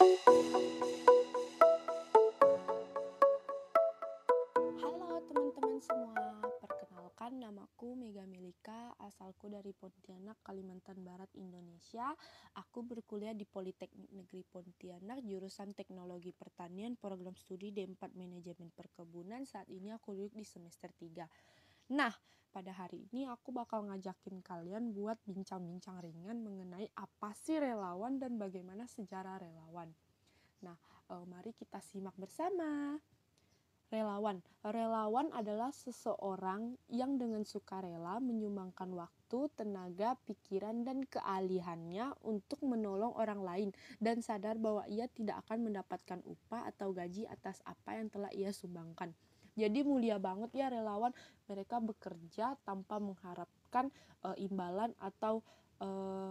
[0.00, 0.16] Halo
[5.28, 12.16] teman-teman semua, perkenalkan namaku Mega Milika, asalku dari Pontianak, Kalimantan Barat, Indonesia.
[12.56, 19.44] Aku berkuliah di Politeknik Negeri Pontianak, jurusan Teknologi Pertanian, program studi D4 Manajemen Perkebunan.
[19.44, 21.28] Saat ini aku duduk di semester 3.
[21.90, 22.14] Nah,
[22.54, 28.38] pada hari ini aku bakal ngajakin kalian buat bincang-bincang ringan mengenai apa sih relawan dan
[28.38, 29.90] bagaimana sejarah relawan.
[30.62, 30.78] Nah,
[31.10, 32.94] eh, mari kita simak bersama.
[33.90, 34.38] Relawan.
[34.62, 43.42] Relawan adalah seseorang yang dengan sukarela menyumbangkan waktu, tenaga, pikiran, dan keahliannya untuk menolong orang
[43.42, 48.30] lain dan sadar bahwa ia tidak akan mendapatkan upah atau gaji atas apa yang telah
[48.30, 49.10] ia sumbangkan.
[49.58, 51.10] Jadi mulia banget ya relawan,
[51.50, 53.90] mereka bekerja tanpa mengharapkan
[54.22, 55.42] e, imbalan atau
[55.82, 55.88] e,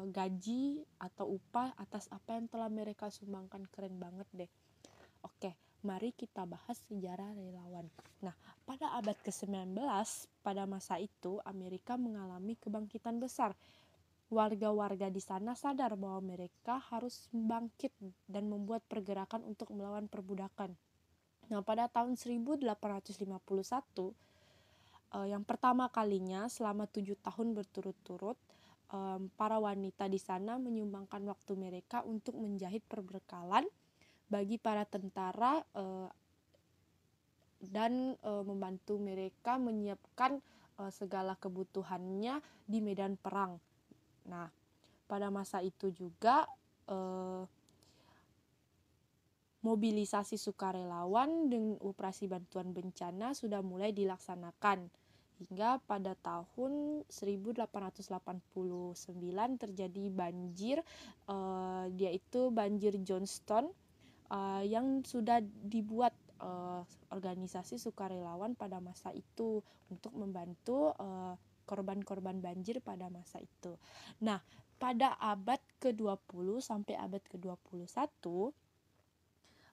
[0.09, 3.67] gaji atau upah atas apa yang telah mereka sumbangkan.
[3.71, 4.51] Keren banget deh.
[5.23, 7.87] Oke, mari kita bahas sejarah relawan.
[8.23, 9.75] Nah, pada abad ke-19,
[10.43, 13.55] pada masa itu Amerika mengalami kebangkitan besar.
[14.29, 17.89] Warga-warga di sana sadar bahwa mereka harus bangkit
[18.29, 20.77] dan membuat pergerakan untuk melawan perbudakan.
[21.49, 24.13] Nah, pada tahun 1851,
[25.13, 28.37] eh, yang pertama kalinya selama tujuh tahun berturut-turut,
[28.93, 33.65] eh, para wanita di sana menyumbangkan waktu mereka untuk menjahit perbekalan
[34.29, 36.05] bagi para tentara uh,
[37.59, 40.37] dan uh, membantu mereka menyiapkan
[40.77, 42.39] uh, segala kebutuhannya
[42.69, 43.57] di medan perang.
[44.29, 44.47] Nah,
[45.09, 46.45] pada masa itu juga
[46.87, 47.43] uh,
[49.59, 54.87] mobilisasi sukarelawan dengan operasi bantuan bencana sudah mulai dilaksanakan
[55.39, 57.95] hingga pada tahun 1889
[59.55, 60.83] terjadi banjir
[61.31, 63.71] uh, yaitu banjir Johnston
[64.31, 66.11] uh, yang sudah dibuat
[66.43, 73.77] uh, organisasi sukarelawan pada masa itu untuk membantu uh, korban-korban banjir pada masa itu.
[74.25, 74.41] Nah,
[74.81, 78.51] pada abad ke-20 sampai abad ke-21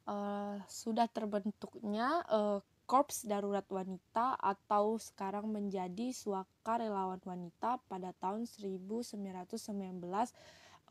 [0.07, 8.47] uh, sudah terbentuknya uh, Korps Darurat Wanita atau sekarang menjadi Suaka Relawan Wanita pada tahun
[8.47, 9.19] 1919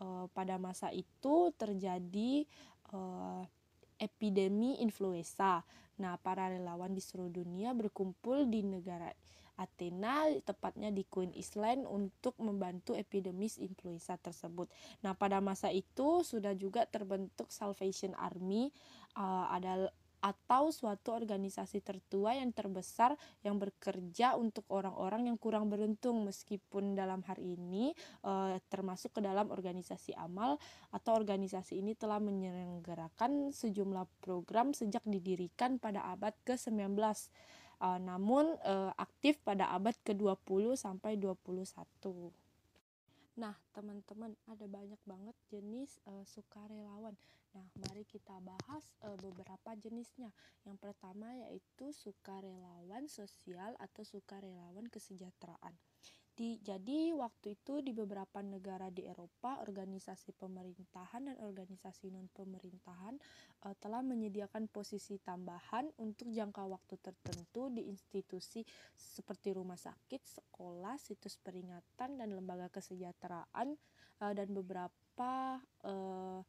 [0.03, 2.43] uh, pada masa itu terjadi
[2.91, 3.47] uh,
[3.95, 5.63] epidemi influenza.
[5.95, 9.07] Nah, para relawan di seluruh dunia berkumpul di negara
[9.55, 14.67] Athena, tepatnya di Queen Island untuk membantu epidemis influenza tersebut.
[15.03, 18.71] Nah, pada masa itu sudah juga terbentuk Salvation Army,
[19.15, 19.91] uh, ada
[20.25, 23.13] atau suatu organisasi tertua yang terbesar
[23.45, 27.93] yang bekerja untuk orang-orang yang kurang beruntung meskipun dalam hari ini
[28.25, 30.57] e, termasuk ke dalam organisasi amal
[30.89, 36.97] atau organisasi ini telah menyelenggarakan sejumlah program sejak didirikan pada abad ke-19
[37.77, 42.31] e, namun e, aktif pada abad ke-20 sampai 21
[43.35, 47.11] Nah, teman-teman, ada banyak banget jenis uh, sukarelawan.
[47.51, 50.31] Nah, mari kita bahas uh, beberapa jenisnya.
[50.63, 55.75] Yang pertama yaitu sukarelawan sosial atau sukarelawan kesejahteraan.
[56.35, 63.15] Di, jadi waktu itu di beberapa negara di Eropa, organisasi pemerintahan dan organisasi non pemerintahan
[63.63, 68.67] uh, telah menyediakan posisi tambahan untuk jangka waktu tertentu di institusi
[68.99, 73.79] seperti rumah sakit, sekolah, situs peringatan dan lembaga kesejahteraan
[74.19, 76.43] uh, dan beberapa uh,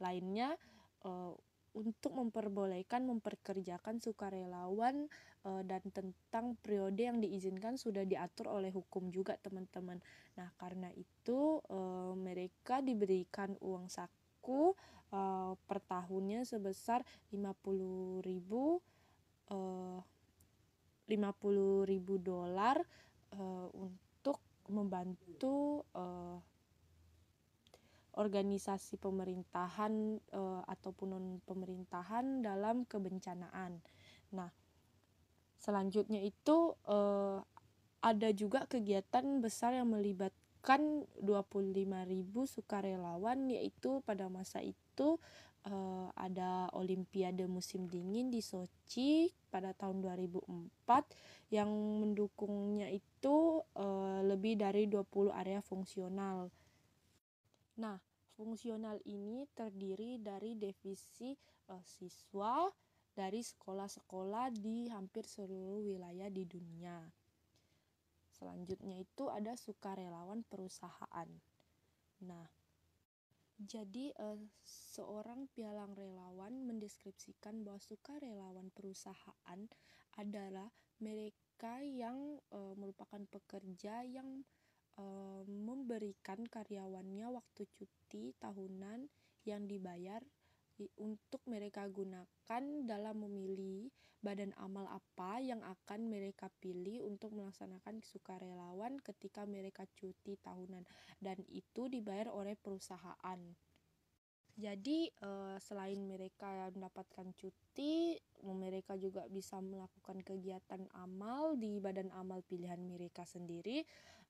[0.00, 0.56] lainnya
[1.04, 1.36] uh,
[1.72, 5.08] untuk memperbolehkan memperkerjakan sukarelawan
[5.40, 9.96] e, dan tentang periode yang diizinkan sudah diatur oleh hukum juga teman-teman.
[10.36, 11.78] Nah, karena itu e,
[12.16, 14.76] mereka diberikan uang saku
[15.08, 15.20] e,
[15.56, 17.00] per tahunnya sebesar
[17.32, 18.20] 50.000
[19.48, 19.58] e,
[21.08, 21.16] 50.000
[22.20, 22.76] dolar
[23.32, 26.04] e, untuk membantu e,
[28.12, 33.80] organisasi pemerintahan e, ataupun non pemerintahan dalam kebencanaan.
[34.36, 34.52] Nah,
[35.56, 36.98] selanjutnya itu e,
[38.02, 42.04] ada juga kegiatan besar yang melibatkan 25.000
[42.44, 45.16] sukarelawan yaitu pada masa itu
[45.64, 45.74] e,
[46.12, 51.72] ada Olimpiade musim dingin di Sochi pada tahun 2004 yang
[52.04, 53.86] mendukungnya itu e,
[54.28, 56.52] lebih dari 20 area fungsional
[57.80, 57.96] Nah,
[58.34, 61.36] fungsional ini terdiri dari divisi
[61.68, 62.68] uh, siswa
[63.12, 66.96] dari sekolah-sekolah di hampir seluruh wilayah di dunia.
[68.32, 71.28] Selanjutnya itu ada sukarelawan perusahaan.
[72.24, 72.48] Nah,
[73.62, 79.60] Jadi, uh, seorang pialang relawan mendeskripsikan bahwa sukarelawan perusahaan
[80.18, 80.66] adalah
[80.98, 84.42] mereka yang uh, merupakan pekerja yang
[84.98, 89.08] uh, memberikan karyawannya waktu cuti tahunan
[89.46, 90.22] yang dibayar
[90.98, 93.92] untuk mereka gunakan dalam memilih
[94.22, 100.86] badan amal apa yang akan mereka pilih untuk melaksanakan sukarelawan ketika mereka cuti tahunan
[101.18, 103.40] dan itu dibayar oleh perusahaan.
[104.52, 112.44] Jadi uh, selain mereka mendapatkan cuti, mereka juga bisa melakukan kegiatan amal di badan amal
[112.44, 113.80] pilihan mereka sendiri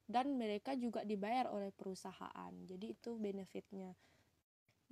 [0.08, 2.52] dan mereka juga dibayar oleh perusahaan.
[2.66, 3.94] Jadi itu benefitnya.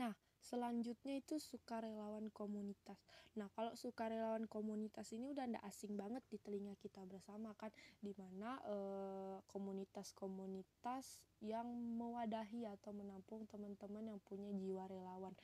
[0.01, 2.97] Nah, Selanjutnya itu sukarelawan komunitas.
[3.37, 7.69] Nah, kalau sukarelawan komunitas ini udah ndak asing banget di telinga kita bersama kan,
[8.01, 15.37] di mana eh, komunitas-komunitas yang mewadahi atau menampung teman-teman yang punya jiwa relawan.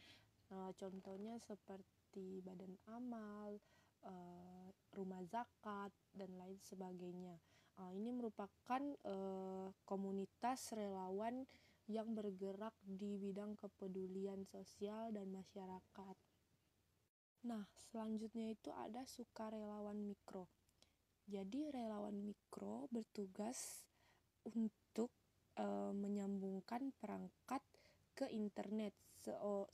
[0.51, 3.61] Nah, contohnya seperti badan amal,
[4.01, 7.37] eh, rumah zakat dan lain sebagainya.
[7.77, 11.45] Nah, ini merupakan eh, komunitas relawan
[11.87, 16.17] yang bergerak di bidang kepedulian sosial dan masyarakat.
[17.47, 20.51] Nah, selanjutnya itu ada sukarelawan mikro.
[21.31, 23.87] Jadi, relawan mikro bertugas
[24.43, 25.15] untuk
[25.55, 27.63] e, menyambungkan perangkat
[28.15, 28.95] ke internet.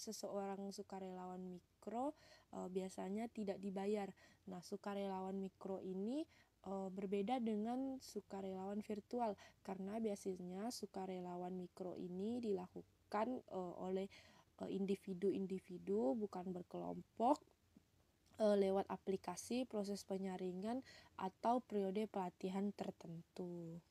[0.01, 2.17] seseorang sukarelawan mikro
[2.57, 4.09] e, biasanya tidak dibayar.
[4.49, 6.25] Nah, sukarelawan mikro ini
[6.67, 9.35] uh, berbeda dengan sukarelawan virtual
[9.67, 14.07] karena biasanya sukarelawan mikro ini dilakukan uh, oleh
[14.63, 17.43] individu-individu uh, bukan berkelompok
[18.39, 20.81] uh, lewat aplikasi proses penyaringan
[21.19, 23.83] atau periode pelatihan tertentu.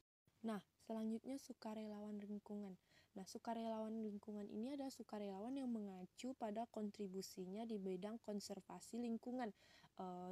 [0.47, 2.73] Nah, selanjutnya sukarelawan lingkungan.
[3.11, 9.51] Nah, sukarelawan lingkungan ini adalah sukarelawan yang mengacu pada kontribusinya di bidang konservasi lingkungan,
[9.99, 10.31] uh,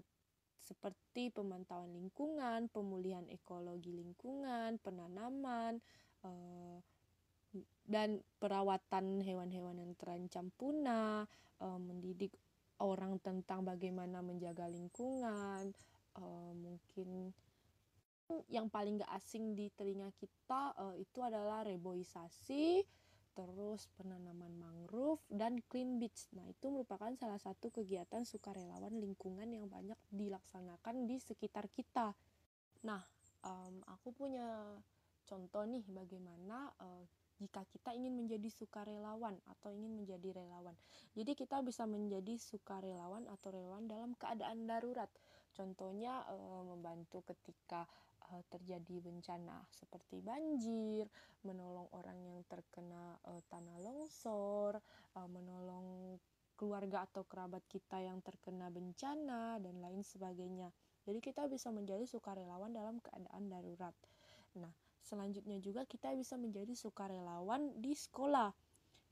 [0.60, 5.80] seperti pemantauan lingkungan, pemulihan ekologi lingkungan, penanaman,
[6.24, 6.78] uh,
[7.90, 11.26] dan perawatan hewan-hewan yang terancam punah,
[11.64, 12.36] uh, mendidik
[12.80, 15.74] orang tentang bagaimana menjaga lingkungan,
[16.20, 17.34] uh, mungkin
[18.46, 22.86] yang paling gak asing di telinga kita itu adalah reboisasi,
[23.40, 26.28] terus penanaman mangrove dan clean beach.
[26.36, 32.12] Nah, itu merupakan salah satu kegiatan sukarelawan lingkungan yang banyak dilaksanakan di sekitar kita.
[32.84, 33.00] Nah,
[33.48, 34.76] um, aku punya
[35.24, 37.08] contoh nih bagaimana uh,
[37.40, 40.76] jika kita ingin menjadi sukarelawan atau ingin menjadi relawan.
[41.16, 45.08] Jadi kita bisa menjadi sukarelawan atau relawan dalam keadaan darurat.
[45.56, 47.88] Contohnya uh, membantu ketika
[48.28, 51.08] uh, terjadi bencana seperti banjir,
[51.48, 54.80] menolong orang yang terkena uh, tanah longsor,
[55.16, 56.20] uh, menolong
[56.60, 60.68] keluarga atau kerabat kita yang terkena bencana dan lain sebagainya.
[61.08, 63.96] Jadi kita bisa menjadi sukarelawan dalam keadaan darurat.
[64.60, 68.52] Nah, selanjutnya juga kita bisa menjadi sukarelawan di sekolah.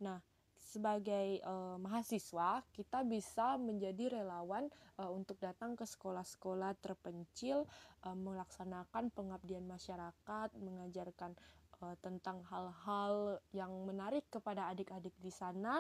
[0.04, 0.20] Nah,
[0.68, 4.68] sebagai uh, mahasiswa kita bisa menjadi relawan
[5.00, 7.64] uh, untuk datang ke sekolah-sekolah terpencil
[8.04, 11.32] uh, melaksanakan pengabdian masyarakat mengajarkan
[11.80, 15.80] uh, tentang hal-hal yang menarik kepada adik-adik di sana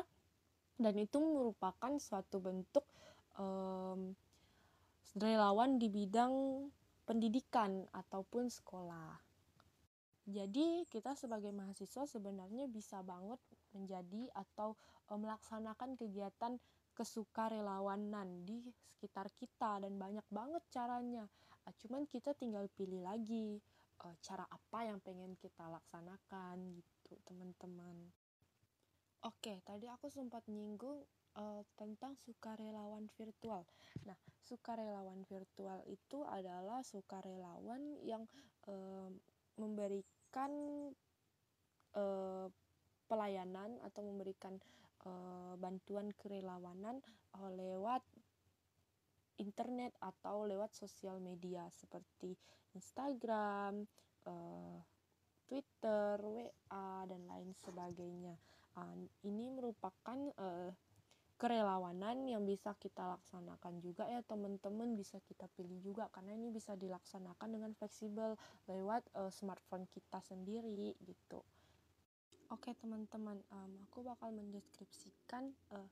[0.80, 2.88] dan itu merupakan suatu bentuk
[3.35, 4.16] um,
[5.19, 6.64] relawan di bidang
[7.04, 9.19] pendidikan ataupun sekolah.
[10.28, 13.40] Jadi kita sebagai mahasiswa sebenarnya bisa banget
[13.78, 14.74] menjadi atau
[15.06, 16.57] e, melaksanakan kegiatan
[16.98, 21.30] kesukarelawanan di sekitar kita dan banyak banget caranya.
[21.62, 23.62] E, cuman kita tinggal pilih lagi
[24.02, 28.10] e, cara apa yang pengen kita laksanakan gitu, teman-teman.
[29.26, 31.02] Oke, tadi aku sempat nyinggung
[31.38, 33.66] uh, tentang sukarelawan virtual.
[34.06, 38.26] Nah, sukarelawan virtual itu adalah sukarelawan yang
[38.69, 39.10] uh,
[39.57, 40.52] memberikan
[43.07, 44.59] pelayanan atau memberikan
[45.07, 47.02] uh, bantuan kerelawanan
[47.40, 48.04] uh, lewat
[49.37, 52.33] internet atau lewat sosial media seperti
[52.73, 53.85] Instagram,
[54.26, 54.78] uh,
[55.47, 58.35] Twitter, WA dan lain sebagainya.
[58.78, 58.94] Uh,
[59.26, 60.69] ini merupakan uh,
[61.37, 66.73] kerelawanan yang bisa kita laksanakan juga ya teman-teman bisa kita pilih juga karena ini bisa
[66.73, 68.33] dilaksanakan dengan fleksibel
[68.66, 71.45] lewat uh, smartphone kita sendiri gitu.
[72.47, 75.83] Oke teman-teman, um, aku bakal mendeskripsikan uh,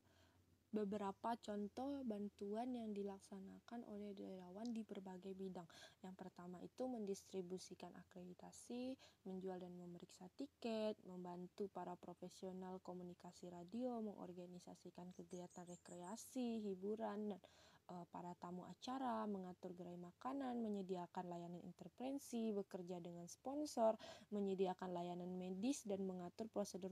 [0.71, 5.67] beberapa contoh bantuan yang dilaksanakan oleh relawan di berbagai bidang.
[5.99, 8.95] Yang pertama itu mendistribusikan akreditasi,
[9.27, 17.41] menjual dan memeriksa tiket, membantu para profesional komunikasi radio, mengorganisasikan kegiatan rekreasi, hiburan, dan
[17.85, 23.93] para tamu acara, mengatur gerai makanan, menyediakan layanan intervensi, bekerja dengan sponsor,
[24.33, 26.91] menyediakan layanan medis, dan mengatur prosedur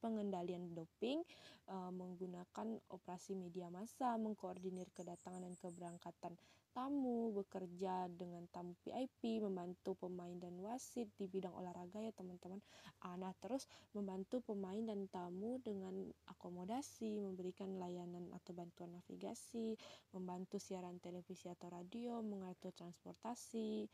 [0.00, 1.20] pengendalian doping,
[1.68, 6.32] uh, menggunakan operasi media massa, mengkoordinir kedatangan dan keberangkatan
[6.74, 12.58] tamu, bekerja dengan tamu VIP, membantu pemain dan wasit di bidang olahraga ya teman-teman.
[13.06, 19.78] Uh, nah terus membantu pemain dan tamu dengan akomodasi, memberikan layanan atau bantuan navigasi,
[20.10, 23.86] membantu siaran televisi atau radio, mengatur transportasi,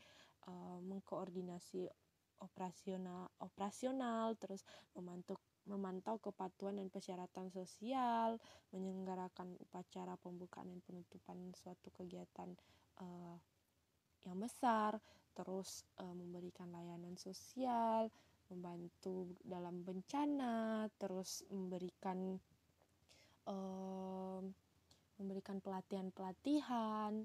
[0.49, 1.85] uh, mengkoordinasi
[2.41, 4.65] operasional operasional terus
[4.97, 5.37] membantu
[5.69, 8.41] memantau kepatuhan dan persyaratan sosial,
[8.73, 12.49] menyelenggarakan upacara pembukaan dan penutupan suatu kegiatan
[12.97, 13.37] uh,
[14.25, 14.97] yang besar,
[15.37, 18.09] terus uh, memberikan layanan sosial,
[18.49, 22.41] membantu dalam bencana, terus memberikan
[23.45, 24.41] uh,
[25.21, 27.21] memberikan pelatihan-pelatihan,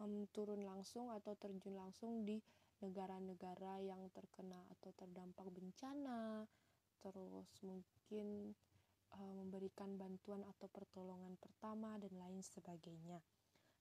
[0.00, 2.40] um, turun langsung atau terjun langsung di
[2.78, 6.46] negara-negara yang terkena atau terdampak bencana
[7.00, 8.54] terus mungkin
[9.14, 13.20] uh, memberikan bantuan atau pertolongan pertama dan lain sebagainya.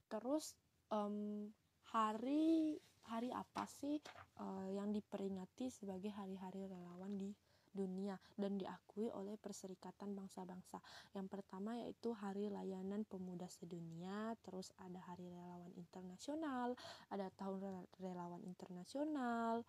[0.07, 0.55] Terus
[0.91, 1.50] um,
[1.91, 4.00] hari hari apa sih
[4.43, 7.31] uh, yang diperingati sebagai hari-hari relawan di
[7.77, 10.81] dunia dan diakui oleh Perserikatan Bangsa-Bangsa.
[11.13, 16.74] Yang pertama yaitu Hari Layanan Pemuda Sedunia, terus ada Hari Relawan Internasional,
[17.13, 19.62] ada Tahun Relawan Internasional,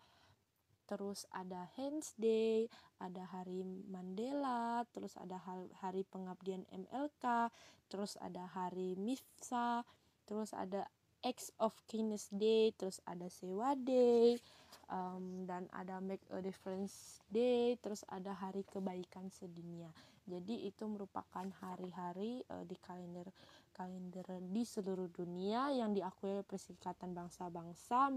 [0.89, 2.65] terus ada Hands Day,
[2.97, 5.37] ada Hari Mandela, terus ada
[5.85, 7.53] Hari Pengabdian MLK,
[7.93, 9.85] terus ada Hari MIFSA,
[10.25, 10.89] terus ada
[11.21, 14.41] Acts of Kindness Day, terus ada Sewa Day,
[14.89, 19.93] um, dan ada Make a Difference Day, terus ada Hari Kebaikan Sedunia.
[20.25, 23.29] Jadi itu merupakan hari-hari uh, di kalender
[23.73, 28.11] kalender di seluruh dunia yang diakui oleh Perserikatan Bangsa-Bangsa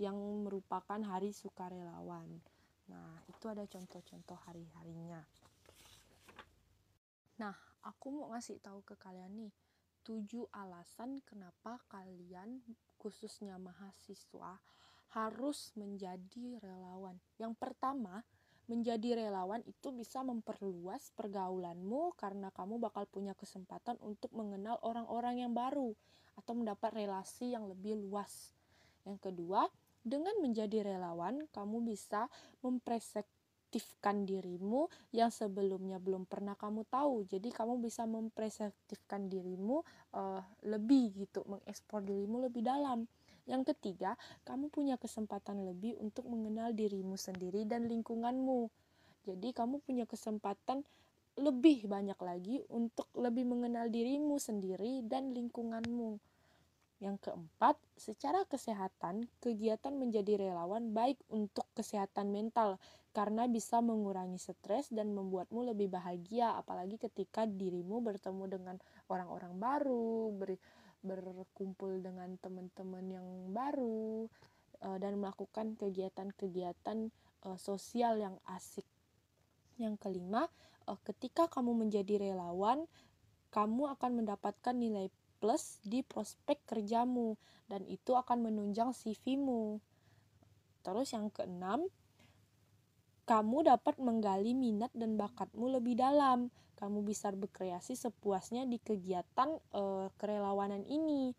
[0.00, 2.40] yang merupakan hari sukarelawan.
[2.88, 5.20] Nah, itu ada contoh-contoh hari-harinya.
[7.40, 9.52] Nah, aku mau ngasih tahu ke kalian nih,
[10.02, 12.62] tujuh alasan kenapa kalian
[12.98, 14.58] khususnya mahasiswa
[15.12, 17.20] harus menjadi relawan.
[17.36, 18.24] Yang pertama,
[18.70, 25.52] menjadi relawan itu bisa memperluas pergaulanmu karena kamu bakal punya kesempatan untuk mengenal orang-orang yang
[25.52, 25.92] baru
[26.38, 28.54] atau mendapat relasi yang lebih luas.
[29.04, 29.66] Yang kedua,
[30.02, 32.26] dengan menjadi relawan, kamu bisa
[32.66, 37.26] mempreseptifkan dirimu yang sebelumnya belum pernah kamu tahu.
[37.30, 39.86] Jadi kamu bisa mempreseptifkan dirimu
[40.18, 43.06] uh, lebih gitu, mengekspor dirimu lebih dalam.
[43.46, 44.14] Yang ketiga,
[44.46, 48.70] kamu punya kesempatan lebih untuk mengenal dirimu sendiri dan lingkunganmu.
[49.22, 50.82] Jadi kamu punya kesempatan
[51.38, 56.31] lebih banyak lagi untuk lebih mengenal dirimu sendiri dan lingkunganmu.
[57.02, 62.78] Yang keempat, secara kesehatan, kegiatan menjadi relawan baik untuk kesehatan mental
[63.10, 68.76] karena bisa mengurangi stres dan membuatmu lebih bahagia apalagi ketika dirimu bertemu dengan
[69.10, 70.54] orang-orang baru, ber,
[71.02, 74.30] berkumpul dengan teman-teman yang baru
[74.86, 77.10] uh, dan melakukan kegiatan-kegiatan
[77.50, 78.86] uh, sosial yang asik.
[79.74, 80.46] Yang kelima,
[80.86, 82.86] uh, ketika kamu menjadi relawan,
[83.50, 85.10] kamu akan mendapatkan nilai
[85.42, 87.34] plus di prospek kerjamu
[87.66, 89.82] dan itu akan menunjang CV-mu.
[90.86, 91.90] Terus yang keenam,
[93.26, 96.54] kamu dapat menggali minat dan bakatmu lebih dalam.
[96.78, 101.34] Kamu bisa berkreasi sepuasnya di kegiatan e, kerelawanan ini.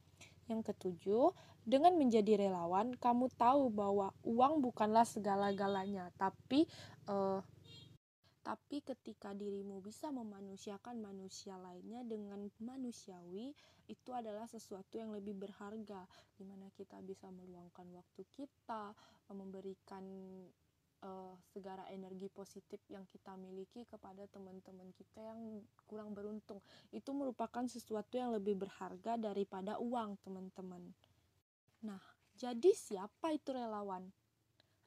[0.52, 1.32] Yang ketujuh,
[1.64, 6.68] dengan menjadi relawan, kamu tahu bahwa uang bukanlah segala-galanya, tapi
[7.08, 7.16] e,
[8.44, 13.56] tapi ketika dirimu bisa memanusiakan manusia lainnya dengan manusiawi,
[13.88, 18.96] itu adalah sesuatu yang lebih berharga, di mana kita bisa meluangkan waktu kita,
[19.32, 20.04] memberikan
[21.04, 26.64] uh, segala energi positif yang kita miliki kepada teman-teman kita yang kurang beruntung.
[26.96, 30.96] Itu merupakan sesuatu yang lebih berharga daripada uang, teman-teman.
[31.84, 32.02] Nah,
[32.40, 34.08] jadi siapa itu relawan?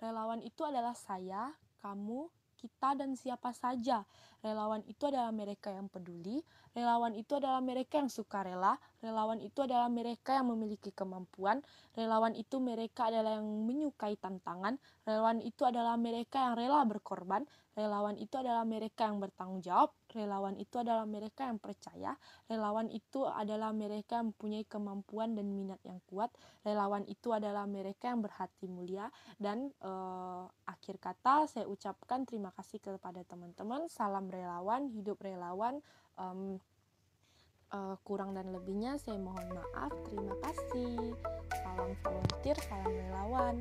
[0.00, 1.52] Relawan itu adalah saya,
[1.84, 2.28] kamu,
[2.66, 4.02] kita dan siapa saja.
[4.42, 6.42] Relawan itu adalah mereka yang peduli,
[6.74, 11.62] relawan itu adalah mereka yang suka rela, relawan itu adalah mereka yang memiliki kemampuan,
[11.94, 17.46] relawan itu mereka adalah yang menyukai tantangan, relawan itu adalah mereka yang rela berkorban,
[17.76, 22.16] Relawan itu adalah mereka yang bertanggung jawab, relawan itu adalah mereka yang percaya,
[22.48, 26.32] relawan itu adalah mereka yang mempunyai kemampuan dan minat yang kuat,
[26.64, 32.80] relawan itu adalah mereka yang berhati mulia dan eh, akhir kata saya ucapkan terima kasih
[32.80, 35.84] kepada teman-teman, salam relawan, hidup relawan.
[36.16, 36.56] Um,
[37.74, 39.92] uh, kurang dan lebihnya saya mohon maaf.
[40.06, 41.12] Terima kasih.
[41.50, 43.56] Salam volunteer, salam relawan.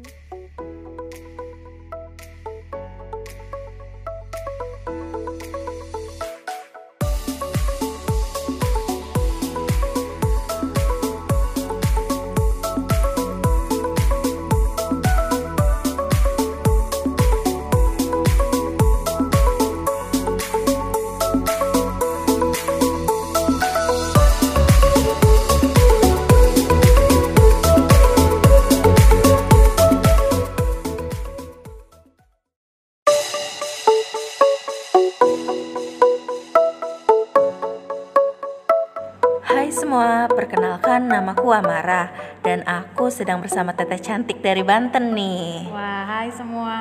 [40.76, 42.12] Perkenalkan namaku Amara
[42.44, 45.72] dan aku sedang bersama Teteh cantik dari Banten nih.
[45.72, 46.76] Wah, hai semua.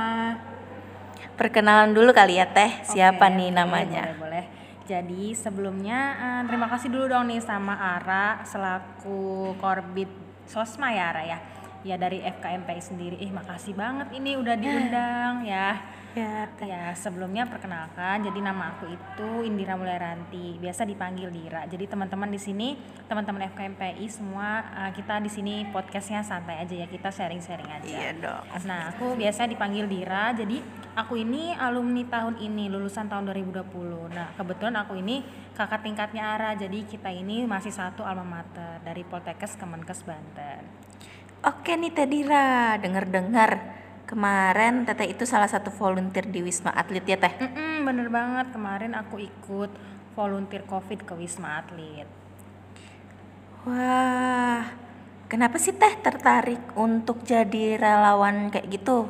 [1.38, 4.18] Perkenalan dulu kali ya Teh, siapa okay, nih namanya?
[4.18, 4.44] Boleh, boleh.
[4.90, 10.10] Jadi sebelumnya uh, terima kasih dulu dong nih sama Ara selaku Korbit
[10.50, 11.38] Sosma ya Ara ya.
[11.86, 13.16] Ya dari FKMPI sendiri.
[13.22, 15.78] Eh makasih banget ini udah diundang ya
[16.14, 21.66] Ya, ya sebelumnya perkenalkan, jadi nama aku itu Indira Mulyaranti, biasa dipanggil Dira.
[21.66, 22.78] Jadi teman-teman di sini,
[23.10, 27.90] teman-teman FKMPI semua uh, kita di sini podcastnya santai aja ya, kita sharing-sharing aja.
[27.90, 28.46] Iya dong.
[28.62, 30.62] Nah aku biasa dipanggil Dira, jadi
[30.94, 34.14] aku ini alumni tahun ini, lulusan tahun 2020.
[34.14, 35.26] Nah kebetulan aku ini
[35.58, 40.62] kakak tingkatnya Ara, jadi kita ini masih satu alma mater dari Poltekkes Kemenkes Banten.
[41.42, 47.16] Oke nih Teh Dira, dengar-dengar Kemarin Teteh itu salah satu volunteer di Wisma Atlet ya
[47.16, 47.32] Teh?
[47.40, 49.72] Mm -mm, bener banget, kemarin aku ikut
[50.12, 52.04] volunteer COVID ke Wisma Atlet.
[53.64, 54.68] Wah,
[55.24, 59.08] kenapa sih Teh tertarik untuk jadi relawan kayak gitu?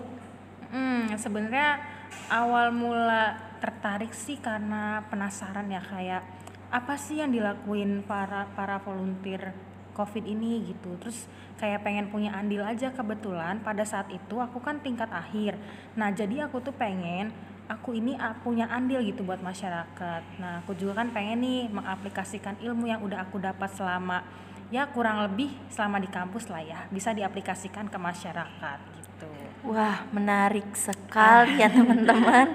[0.70, 1.82] Hmm, sebenarnya
[2.30, 6.22] awal mula tertarik sih karena penasaran ya kayak
[6.70, 9.54] apa sih yang dilakuin para para volunteer
[9.94, 10.98] covid ini gitu.
[10.98, 15.54] Terus kayak pengen punya andil aja kebetulan pada saat itu aku kan tingkat akhir.
[15.94, 17.30] Nah jadi aku tuh pengen
[17.70, 20.22] aku ini punya andil gitu buat masyarakat.
[20.42, 24.20] Nah aku juga kan pengen nih mengaplikasikan ilmu yang udah aku dapat selama
[24.68, 29.30] ya kurang lebih selama di kampus lah ya bisa diaplikasikan ke masyarakat gitu.
[29.70, 32.52] Wah menarik sekali ya teman-teman.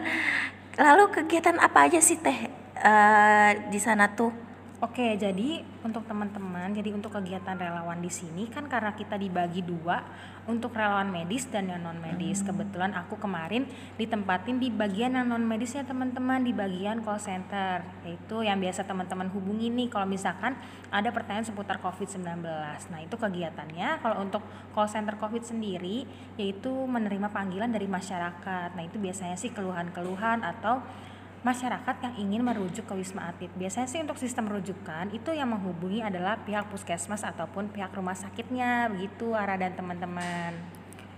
[0.79, 2.51] Lalu kegiatan apa aja sih teh?
[2.79, 4.31] Uh, di sana tuh
[4.79, 9.99] Oke, jadi untuk teman-teman, jadi untuk kegiatan relawan di sini kan karena kita dibagi dua
[10.47, 12.39] untuk relawan medis dan yang non medis.
[12.47, 13.67] Kebetulan aku kemarin
[13.99, 17.83] ditempatin di bagian yang non medis ya teman-teman di bagian call center.
[18.07, 20.55] Itu yang biasa teman-teman hubungi nih kalau misalkan
[20.87, 22.39] ada pertanyaan seputar COVID-19.
[22.87, 26.07] Nah, itu kegiatannya kalau untuk call center COVID sendiri
[26.39, 28.79] yaitu menerima panggilan dari masyarakat.
[28.79, 30.79] Nah, itu biasanya sih keluhan-keluhan atau
[31.39, 33.51] masyarakat yang ingin merujuk ke Wisma Atlet.
[33.55, 38.91] Biasanya sih untuk sistem rujukan itu yang menghubungi adalah pihak puskesmas ataupun pihak rumah sakitnya
[38.91, 40.55] begitu Ara dan teman-teman.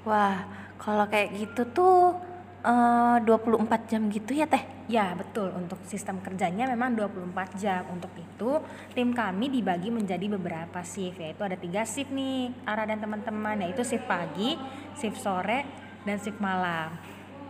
[0.05, 0.45] Wah,
[0.77, 2.17] kalau kayak gitu tuh
[2.61, 4.61] eh, uh, 24 jam gitu ya Teh?
[4.85, 5.49] Ya, betul.
[5.55, 7.87] Untuk sistem kerjanya memang 24 jam.
[7.89, 12.99] Untuk itu, tim kami dibagi menjadi beberapa shift, yaitu ada tiga shift nih, Ara dan
[12.99, 14.59] teman-teman, yaitu shift pagi,
[14.99, 15.63] shift sore,
[16.03, 16.91] dan shift malam.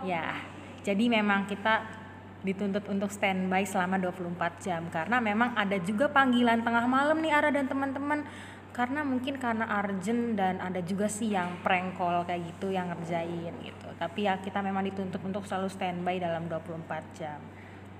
[0.05, 0.37] Ya,
[0.85, 2.00] jadi memang kita
[2.41, 4.81] dituntut untuk standby selama 24 jam.
[4.89, 8.25] Karena memang ada juga panggilan tengah malam nih Ara dan teman-teman.
[8.71, 13.51] Karena mungkin karena urgent dan ada juga sih yang prank call kayak gitu yang ngerjain
[13.61, 13.87] gitu.
[13.99, 17.39] Tapi ya kita memang dituntut untuk selalu standby dalam 24 jam.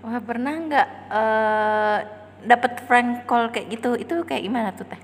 [0.02, 2.00] Wah pernah nggak uh,
[2.48, 4.00] dapat prank call kayak gitu?
[4.00, 5.02] Itu kayak gimana tuh teh?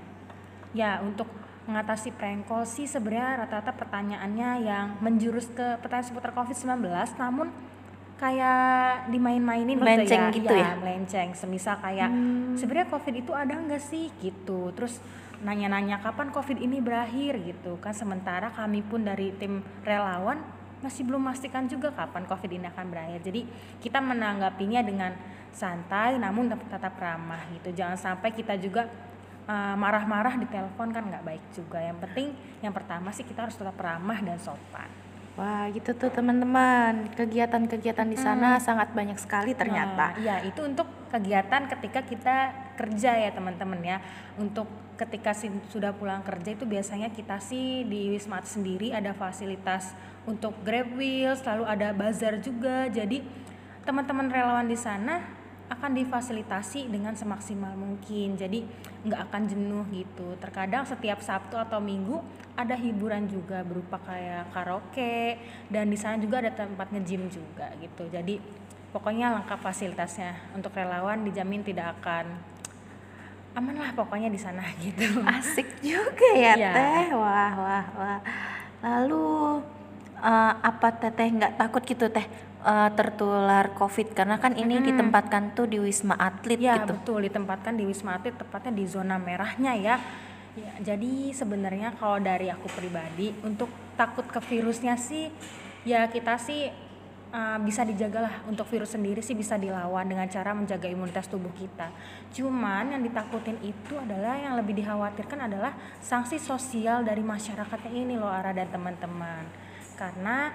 [0.72, 1.28] Ya untuk
[1.68, 6.80] mengatasi prank call sih sebenarnya rata-rata pertanyaannya yang menjurus ke pertanyaan seputar COVID-19
[7.20, 7.52] namun
[8.18, 10.76] kayak dimain-mainin melenceng gitu ya, gitu ya, ya?
[10.76, 11.28] melenceng.
[11.38, 12.58] Semisal kayak hmm.
[12.58, 14.10] sebenarnya covid itu ada nggak sih?
[14.18, 14.74] Gitu.
[14.74, 14.98] Terus
[15.40, 17.38] nanya-nanya kapan covid ini berakhir?
[17.38, 17.78] Gitu.
[17.78, 20.42] Kan sementara kami pun dari tim relawan
[20.78, 23.20] masih belum memastikan juga kapan covid ini akan berakhir.
[23.22, 23.46] Jadi
[23.78, 25.14] kita menanggapinya dengan
[25.54, 27.70] santai namun tetap ramah gitu.
[27.70, 28.90] Jangan sampai kita juga
[29.46, 31.78] uh, marah-marah di telepon kan nggak baik juga.
[31.82, 32.28] Yang penting
[32.66, 35.07] yang pertama sih kita harus tetap ramah dan sopan
[35.38, 37.14] Wah, gitu tuh teman-teman.
[37.14, 38.64] Kegiatan-kegiatan di sana hmm.
[38.66, 40.18] sangat banyak sekali ternyata.
[40.18, 42.36] Nah, ya, itu untuk kegiatan ketika kita
[42.74, 44.02] kerja ya, teman-teman ya.
[44.34, 44.66] Untuk
[44.98, 45.30] ketika
[45.70, 49.94] sudah pulang kerja itu biasanya kita sih di Wisma sendiri ada fasilitas
[50.26, 52.90] untuk Grab Wheels, lalu ada bazar juga.
[52.90, 53.22] Jadi
[53.86, 55.37] teman-teman relawan di sana
[55.68, 58.64] akan difasilitasi dengan semaksimal mungkin jadi
[59.04, 62.24] nggak akan jenuh gitu terkadang setiap Sabtu atau Minggu
[62.56, 65.36] ada hiburan juga berupa kayak karaoke
[65.68, 68.40] dan di sana juga ada tempat nge-gym juga gitu jadi
[68.90, 72.32] pokoknya lengkap fasilitasnya untuk relawan dijamin tidak akan
[73.52, 76.72] aman lah pokoknya di sana gitu Asik juga ya Iya.
[76.72, 77.06] teh.
[77.12, 78.18] Wah wah wah.
[78.80, 79.26] Lalu
[80.16, 82.22] eh, apa teteh nggak takut gitu teh
[82.64, 86.94] eh, tertular COVID karena kan ini ditempatkan tuh di wisma atlet Ya gitu.
[86.94, 89.96] betul ditempatkan di Wisma Atlet tepatnya di zona merahnya ya.
[90.58, 95.30] Ya, jadi sebenarnya kalau dari aku pribadi untuk takut ke virusnya sih
[95.86, 96.66] ya kita sih
[97.32, 101.92] uh, bisa dijagalah untuk virus sendiri sih bisa dilawan dengan cara menjaga imunitas tubuh kita.
[102.34, 108.30] Cuman yang ditakutin itu adalah yang lebih dikhawatirkan adalah sanksi sosial dari masyarakatnya ini loh
[108.30, 109.46] Ara dan teman-teman.
[109.94, 110.50] Karena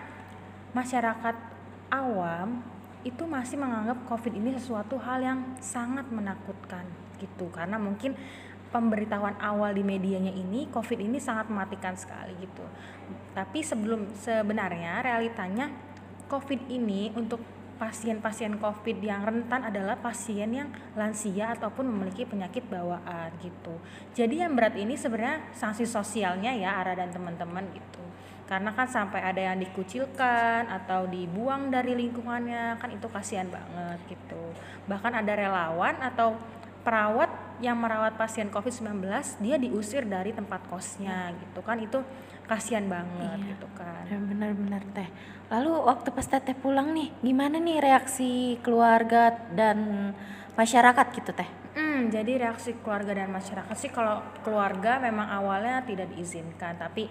[0.74, 1.53] masyarakat
[1.93, 2.65] awam
[3.06, 6.88] itu masih menganggap COVID ini sesuatu hal yang sangat menakutkan
[7.21, 8.17] gitu karena mungkin
[8.73, 12.65] pemberitahuan awal di medianya ini COVID ini sangat mematikan sekali gitu.
[13.38, 15.69] Tapi sebelum sebenarnya realitanya
[16.25, 17.38] COVID ini untuk
[17.77, 23.77] pasien-pasien COVID yang rentan adalah pasien yang lansia ataupun memiliki penyakit bawaan gitu.
[24.17, 28.01] Jadi yang berat ini sebenarnya sanksi sosialnya ya Ara dan teman-teman gitu
[28.54, 34.54] karena kan sampai ada yang dikucilkan atau dibuang dari lingkungannya kan itu kasihan banget gitu
[34.86, 36.38] bahkan ada relawan atau
[36.86, 39.02] perawat yang merawat pasien COVID-19
[39.42, 41.98] dia diusir dari tempat kosnya gitu kan itu
[42.46, 43.50] kasihan banget Iya.
[43.56, 45.10] gitu kan benar-benar teh.
[45.48, 50.12] Lalu waktu pas teteh pulang nih, gimana nih reaksi keluarga dan
[50.54, 51.50] masyarakat gitu teh?
[51.74, 57.10] Hmm, jadi reaksi keluarga dan masyarakat sih kalau keluarga memang awalnya tidak diizinkan, tapi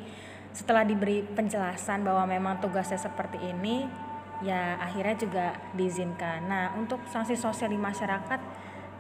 [0.53, 3.89] setelah diberi penjelasan bahwa memang tugasnya seperti ini,
[4.45, 6.45] ya akhirnya juga diizinkan.
[6.45, 8.41] Nah, untuk sanksi sosial di masyarakat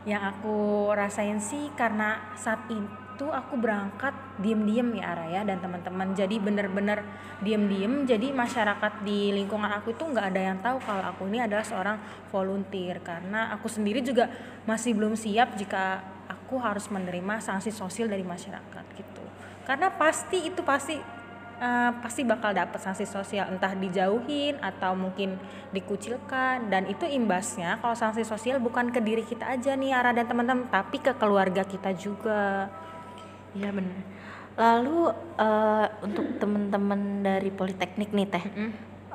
[0.02, 4.10] yang aku rasain sih karena saat itu aku berangkat
[4.42, 6.16] diem-diem ya Ara ya dan teman-teman.
[6.16, 7.06] Jadi bener-bener
[7.44, 8.08] diem-diem.
[8.08, 12.00] Jadi masyarakat di lingkungan aku itu nggak ada yang tahu kalau aku ini adalah seorang
[12.34, 14.26] volunteer karena aku sendiri juga
[14.66, 19.24] masih belum siap jika aku harus menerima sanksi sosial dari masyarakat gitu.
[19.62, 21.21] Karena pasti itu pasti
[21.60, 25.36] eh, pasti bakal dapat sanksi sosial entah dijauhin atau mungkin
[25.74, 30.28] dikucilkan dan itu imbasnya kalau sanksi sosial bukan ke diri kita aja nih Ara dan
[30.28, 32.70] teman-teman tapi ke keluarga kita juga.
[33.52, 34.00] Iya benar.
[34.52, 35.00] Lalu
[35.40, 38.44] eh, untuk teman-teman dari Politeknik nih teh,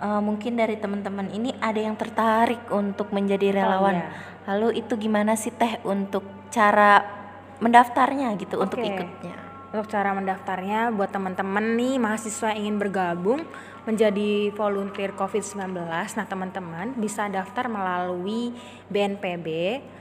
[0.01, 4.01] eh, mungkin dari teman-teman ini ada yang tertarik untuk menjadi relawan.
[4.01, 4.09] iya.
[4.47, 7.17] Lalu itu gimana sih teh untuk cara
[7.61, 8.89] mendaftarnya gitu untuk Oke.
[8.89, 9.36] ikutnya?
[9.67, 13.43] Untuk cara mendaftarnya buat teman-teman nih mahasiswa yang ingin bergabung
[13.83, 15.75] menjadi volunteer COVID-19.
[15.91, 18.55] Nah, teman-teman bisa daftar melalui
[18.87, 19.47] BNPB,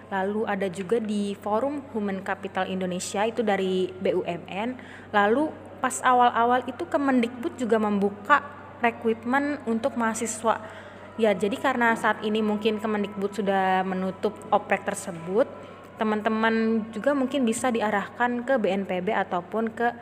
[0.07, 4.79] lalu ada juga di Forum Human Capital Indonesia itu dari BUMN.
[5.11, 5.50] Lalu
[5.83, 8.46] pas awal-awal itu Kemendikbud juga membuka
[8.79, 10.62] rekrutmen untuk mahasiswa.
[11.18, 15.50] Ya, jadi karena saat ini mungkin Kemendikbud sudah menutup oprek tersebut,
[15.97, 19.93] teman-teman juga mungkin bisa diarahkan ke BNPB ataupun ke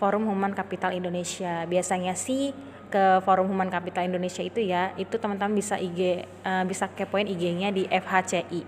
[0.00, 1.62] Forum Human Capital Indonesia.
[1.68, 2.50] Biasanya sih
[2.92, 7.72] ke Forum Human Capital Indonesia itu ya, itu teman-teman bisa IG eh, bisa kepoin IG-nya
[7.72, 8.62] di FHCI.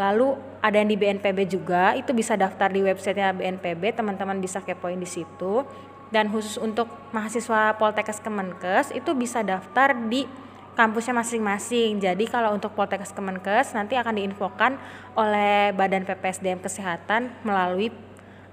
[0.00, 4.96] Lalu ada yang di BNPB juga, itu bisa daftar di websitenya BNPB, teman-teman bisa kepoin
[4.96, 5.62] di situ.
[6.12, 10.28] Dan khusus untuk mahasiswa Poltekkes Kemenkes itu bisa daftar di
[10.72, 12.00] kampusnya masing-masing.
[12.00, 14.80] Jadi kalau untuk Poltekkes Kemenkes nanti akan diinfokan
[15.16, 17.92] oleh Badan PPSDM Kesehatan melalui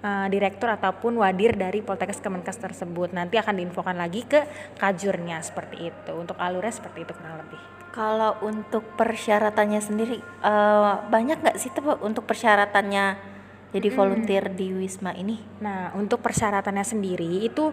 [0.03, 3.15] eh, direktur ataupun wadir dari Poltekkes Kemenkes tersebut.
[3.15, 4.43] Nanti akan diinfokan lagi ke
[4.75, 6.11] kajurnya seperti itu.
[6.11, 7.59] Untuk alurnya seperti itu kurang lebih.
[7.89, 13.31] Kalau untuk persyaratannya sendiri eh, banyak nggak sih tuh untuk persyaratannya
[13.69, 15.37] jadi volunteer di Wisma ini?
[15.61, 17.69] Nah, untuk persyaratannya sendiri itu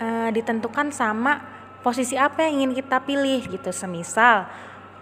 [0.00, 1.55] eh, ditentukan sama
[1.86, 3.70] posisi apa yang ingin kita pilih gitu.
[3.70, 4.50] Semisal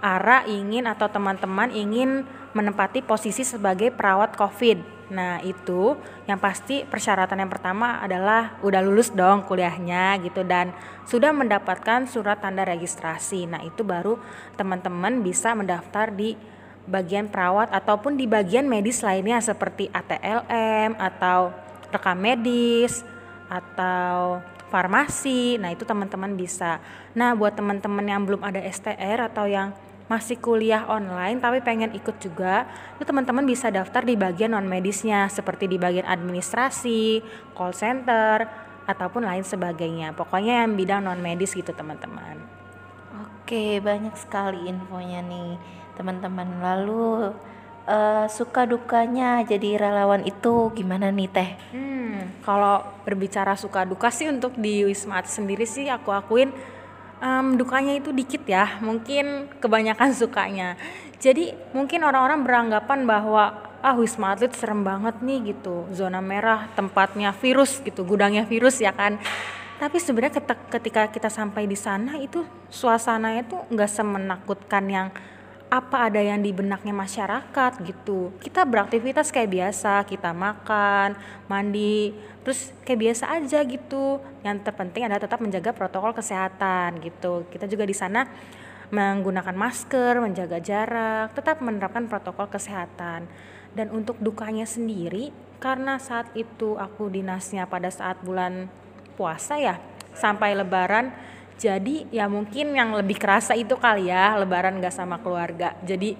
[0.04, 5.08] Ara ingin atau teman-teman ingin menempati posisi sebagai perawat COVID.
[5.08, 5.96] Nah, itu
[6.28, 10.76] yang pasti persyaratan yang pertama adalah udah lulus dong kuliahnya gitu dan
[11.08, 13.48] sudah mendapatkan surat tanda registrasi.
[13.48, 14.20] Nah, itu baru
[14.60, 16.36] teman-teman bisa mendaftar di
[16.84, 21.48] bagian perawat ataupun di bagian medis lainnya seperti ATLM atau
[21.88, 23.00] rekam medis
[23.48, 25.62] atau farmasi.
[25.62, 26.82] Nah, itu teman-teman bisa.
[27.14, 29.70] Nah, buat teman-teman yang belum ada STR atau yang
[30.04, 35.32] masih kuliah online tapi pengen ikut juga, itu teman-teman bisa daftar di bagian non medisnya
[35.32, 37.24] seperti di bagian administrasi,
[37.56, 38.44] call center
[38.84, 40.12] ataupun lain sebagainya.
[40.12, 42.36] Pokoknya yang bidang non medis gitu, teman-teman.
[43.44, 45.56] Oke, banyak sekali infonya nih.
[45.94, 46.58] teman-teman.
[46.58, 47.30] Lalu
[47.88, 51.50] uh, suka dukanya jadi relawan itu gimana nih Teh?
[51.72, 56.52] Hmm, kalau berbicara suka duka sih untuk di Wisma Atlet sendiri sih aku akuin
[57.24, 60.76] um, dukanya itu dikit ya, mungkin kebanyakan sukanya.
[61.20, 67.32] Jadi mungkin orang-orang beranggapan bahwa ah Wisma Atlet serem banget nih gitu, zona merah, tempatnya
[67.32, 69.16] virus gitu, gudangnya virus ya kan.
[69.74, 75.08] Tapi sebenarnya ketika kita sampai di sana itu suasananya tuh nggak semenakutkan yang
[75.72, 78.30] apa ada yang di benaknya masyarakat gitu.
[78.38, 81.18] Kita beraktivitas kayak biasa kita makan
[81.50, 84.22] mandi terus kayak biasa aja gitu.
[84.46, 87.48] Yang terpenting adalah tetap menjaga protokol kesehatan gitu.
[87.50, 88.28] Kita juga di sana
[88.92, 93.26] menggunakan masker menjaga jarak tetap menerapkan protokol kesehatan.
[93.74, 98.70] Dan untuk dukanya sendiri karena saat itu aku dinasnya pada saat bulan
[99.18, 99.82] puasa ya
[100.14, 101.10] sampai lebaran
[101.54, 105.78] jadi ya mungkin yang lebih kerasa itu kali ya lebaran gak sama keluarga.
[105.86, 106.18] Jadi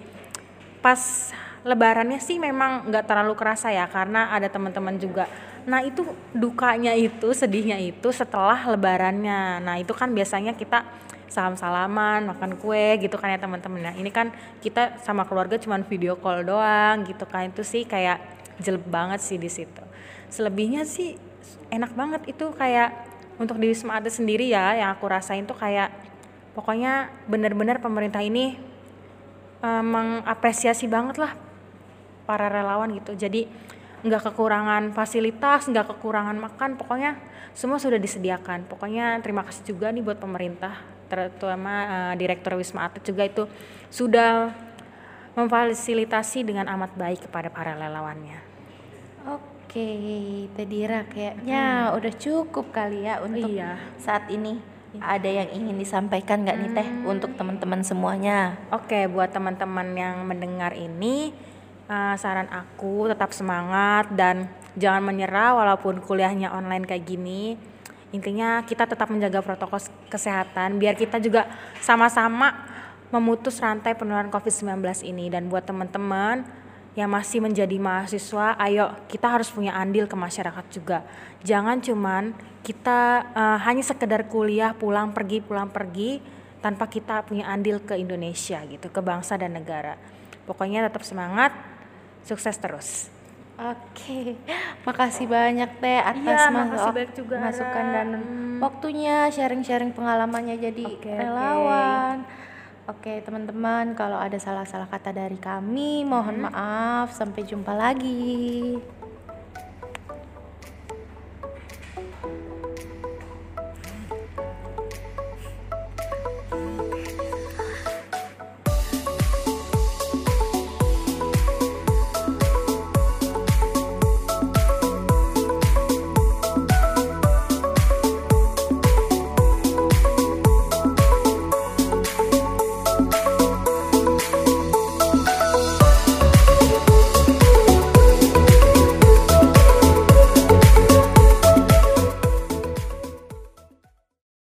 [0.78, 1.32] pas
[1.64, 5.24] lebarannya sih memang nggak terlalu kerasa ya karena ada teman-teman juga.
[5.64, 6.04] Nah itu
[6.36, 9.64] dukanya itu sedihnya itu setelah lebarannya.
[9.64, 10.84] Nah itu kan biasanya kita
[11.32, 14.30] salam-salaman makan kue gitu kan ya teman-teman nah ini kan
[14.62, 17.48] kita sama keluarga cuman video call doang gitu kan.
[17.48, 18.20] Itu sih kayak
[18.60, 19.82] jelek banget sih di situ.
[20.28, 21.16] Selebihnya sih
[21.72, 22.92] enak banget itu kayak
[23.38, 25.90] untuk di Wisma Atlet sendiri ya yang aku rasain tuh kayak
[26.54, 28.56] pokoknya bener-bener pemerintah ini
[29.62, 31.34] um, mengapresiasi banget lah
[32.24, 33.46] para relawan gitu jadi
[34.04, 37.16] nggak kekurangan fasilitas nggak kekurangan makan pokoknya
[37.56, 40.76] semua sudah disediakan pokoknya terima kasih juga nih buat pemerintah
[41.08, 43.44] terutama uh, direktur Wisma Atlet juga itu
[43.88, 44.52] sudah
[45.34, 48.38] memfasilitasi dengan amat baik kepada para relawannya.
[49.26, 49.53] Oke.
[49.74, 51.98] Oke, Tedira kayaknya hmm.
[51.98, 53.74] udah cukup kali ya untuk iya.
[53.98, 54.62] saat ini.
[55.02, 57.10] Ada yang ingin disampaikan nggak nih Teh hmm.
[57.10, 58.54] untuk teman-teman semuanya?
[58.70, 61.34] Oke, buat teman-teman yang mendengar ini,
[61.90, 64.46] uh, saran aku tetap semangat dan
[64.78, 67.58] jangan menyerah walaupun kuliahnya online kayak gini.
[68.14, 71.50] Intinya kita tetap menjaga protokol kesehatan biar kita juga
[71.82, 72.62] sama-sama
[73.10, 76.62] memutus rantai penularan COVID-19 ini dan buat teman-teman
[76.94, 81.02] yang masih menjadi mahasiswa, ayo kita harus punya andil ke masyarakat juga.
[81.42, 82.30] Jangan cuman
[82.62, 86.22] kita uh, hanya sekedar kuliah pulang pergi pulang pergi
[86.62, 89.98] tanpa kita punya andil ke Indonesia gitu, ke bangsa dan negara.
[90.46, 91.52] Pokoknya tetap semangat,
[92.22, 93.10] sukses terus.
[93.54, 94.34] Oke,
[94.82, 98.58] makasih banyak teh atas ya, masuk, juga masukan dan hmm.
[98.58, 102.26] waktunya sharing-sharing pengalamannya jadi okay, relawan.
[102.26, 102.43] Okay.
[102.84, 106.44] Oke, teman-teman, kalau ada salah-salah kata dari kami, mohon hmm.
[106.52, 107.16] maaf.
[107.16, 108.76] Sampai jumpa lagi.